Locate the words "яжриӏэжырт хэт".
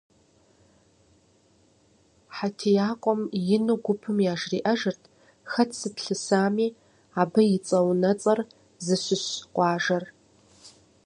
4.33-5.69